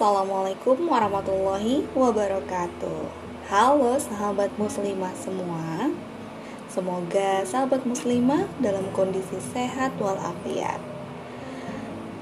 Assalamualaikum 0.00 0.88
warahmatullahi 0.88 1.84
wabarakatuh. 1.92 3.04
Halo 3.52 4.00
sahabat 4.00 4.48
muslimah 4.56 5.12
semua. 5.12 5.92
Semoga 6.72 7.44
sahabat 7.44 7.84
muslimah 7.84 8.48
dalam 8.64 8.88
kondisi 8.96 9.36
sehat 9.52 9.92
walafiat. 10.00 10.80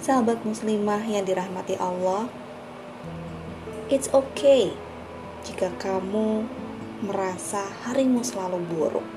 Sahabat 0.03 0.43
muslimah 0.43 1.07
yang 1.07 1.23
dirahmati 1.23 1.79
Allah 1.79 2.27
It's 3.87 4.11
okay 4.11 4.75
jika 5.47 5.71
kamu 5.79 6.51
merasa 7.07 7.63
harimu 7.87 8.27
selalu 8.27 8.59
buruk. 8.75 9.11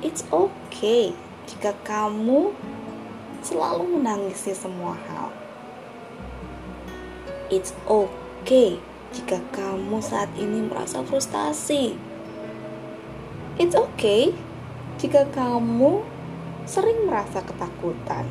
It's 0.00 0.24
okay 0.32 1.12
jika 1.44 1.76
kamu 1.84 2.56
selalu 3.44 4.00
menangisi 4.00 4.56
semua 4.56 4.96
hal 4.96 5.51
It's 7.52 7.76
okay 7.84 8.80
jika 9.12 9.36
kamu 9.52 10.00
saat 10.00 10.32
ini 10.40 10.64
merasa 10.64 11.04
frustasi. 11.04 12.00
It's 13.60 13.76
okay 13.76 14.32
jika 14.96 15.28
kamu 15.28 16.00
sering 16.64 17.04
merasa 17.04 17.44
ketakutan. 17.44 18.24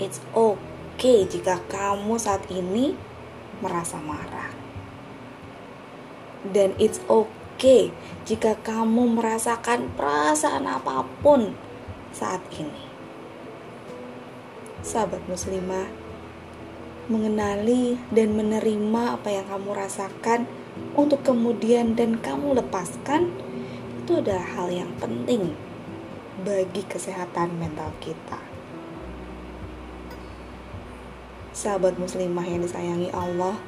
It's 0.00 0.16
okay 0.32 1.28
jika 1.28 1.60
kamu 1.68 2.16
saat 2.16 2.48
ini 2.48 2.96
merasa 3.60 4.00
marah. 4.00 4.48
Dan 6.48 6.72
it's 6.80 7.04
okay 7.04 7.92
jika 8.24 8.56
kamu 8.64 9.12
merasakan 9.12 9.92
perasaan 9.92 10.64
apa 10.64 11.04
pun 11.20 11.52
saat 12.16 12.40
ini. 12.48 12.88
Sahabat 14.80 15.20
muslimah, 15.28 16.07
mengenali 17.08 17.96
dan 18.12 18.36
menerima 18.36 19.16
apa 19.16 19.28
yang 19.32 19.46
kamu 19.48 19.70
rasakan 19.72 20.44
untuk 20.92 21.24
kemudian 21.24 21.96
dan 21.96 22.20
kamu 22.20 22.60
lepaskan 22.60 23.32
itu 24.04 24.20
adalah 24.20 24.44
hal 24.56 24.68
yang 24.68 24.92
penting 25.00 25.52
bagi 26.44 26.84
kesehatan 26.86 27.56
mental 27.56 27.92
kita. 28.00 28.40
Sahabat 31.52 31.98
muslimah 31.98 32.46
yang 32.46 32.62
disayangi 32.62 33.10
Allah, 33.10 33.58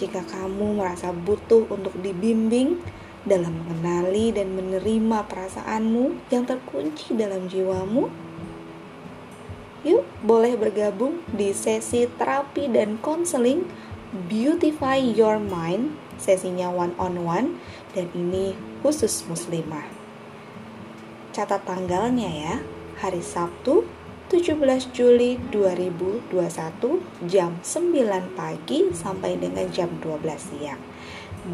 jika 0.00 0.24
kamu 0.24 0.80
merasa 0.80 1.12
butuh 1.12 1.68
untuk 1.68 1.92
dibimbing 2.00 2.80
dalam 3.26 3.52
mengenali 3.66 4.32
dan 4.32 4.54
menerima 4.54 5.26
perasaanmu 5.28 6.30
yang 6.30 6.48
terkunci 6.48 7.12
dalam 7.12 7.50
jiwamu, 7.50 8.08
Yuk, 9.86 10.02
boleh 10.26 10.58
bergabung 10.58 11.22
di 11.30 11.54
sesi 11.54 12.10
terapi 12.18 12.66
dan 12.66 12.98
konseling 12.98 13.70
Beautify 14.26 14.98
Your 14.98 15.38
Mind, 15.38 15.94
sesinya 16.18 16.74
one 16.74 16.90
on 16.98 17.22
one 17.22 17.62
dan 17.94 18.10
ini 18.10 18.58
khusus 18.82 19.22
muslimah. 19.30 19.86
Catat 21.30 21.62
tanggalnya 21.62 22.26
ya, 22.26 22.54
hari 22.98 23.22
Sabtu 23.22 23.86
17 24.26 24.90
Juli 24.90 25.38
2021 25.54 26.34
jam 27.30 27.54
9 27.62 28.34
pagi 28.34 28.90
sampai 28.90 29.38
dengan 29.38 29.70
jam 29.70 29.86
12 30.02 30.50
siang 30.50 30.82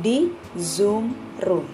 di 0.00 0.32
Zoom 0.56 1.36
Room. 1.36 1.68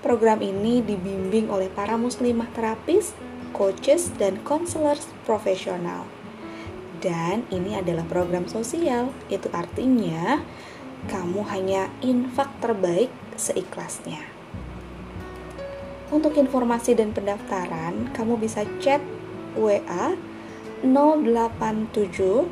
Program 0.00 0.40
ini 0.40 0.80
dibimbing 0.80 1.52
oleh 1.52 1.68
para 1.68 2.00
muslimah 2.00 2.48
terapis 2.56 3.12
coaches, 3.54 4.12
dan 4.16 4.40
counselors 4.44 5.08
profesional. 5.24 6.04
Dan 6.98 7.46
ini 7.54 7.78
adalah 7.78 8.02
program 8.08 8.50
sosial, 8.50 9.14
itu 9.30 9.46
artinya 9.54 10.42
kamu 11.06 11.46
hanya 11.48 11.86
infak 12.02 12.50
terbaik 12.58 13.08
seikhlasnya. 13.38 14.18
Untuk 16.08 16.34
informasi 16.40 16.96
dan 16.96 17.12
pendaftaran, 17.14 18.10
kamu 18.16 18.40
bisa 18.40 18.64
chat 18.80 19.04
WA 19.54 20.16
087 20.82 22.48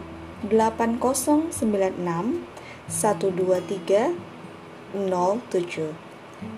8096 0.46 1.50
123 2.86 4.14
07 4.94 6.05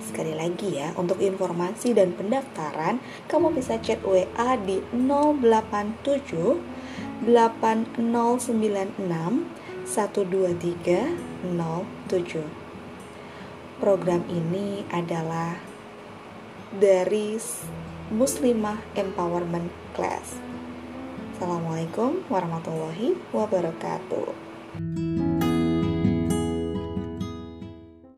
Sekali 0.03 0.34
lagi 0.34 0.75
ya, 0.78 0.91
untuk 0.99 1.22
informasi 1.22 1.94
dan 1.94 2.11
pendaftaran, 2.19 2.99
kamu 3.31 3.55
bisa 3.55 3.78
chat 3.78 4.03
WA 4.03 4.59
di 4.59 4.83
087 4.91 6.59
8096 7.22 8.99
12307. 9.87 12.43
Program 13.78 14.27
ini 14.27 14.83
adalah 14.91 15.55
dari 16.75 17.38
Muslimah 18.11 18.83
Empowerment 18.99 19.71
Class. 19.94 20.43
Assalamualaikum 21.38 22.27
warahmatullahi 22.27 23.15
wabarakatuh. 23.31 25.38